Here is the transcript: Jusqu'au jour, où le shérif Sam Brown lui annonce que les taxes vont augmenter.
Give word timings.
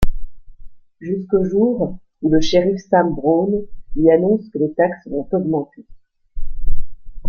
Jusqu'au 0.99 1.43
jour, 1.47 1.99
où 2.23 2.31
le 2.31 2.41
shérif 2.41 2.81
Sam 2.89 3.13
Brown 3.13 3.67
lui 3.95 4.09
annonce 4.09 4.49
que 4.49 4.57
les 4.57 4.73
taxes 4.73 5.05
vont 5.07 5.27
augmenter. 5.31 5.85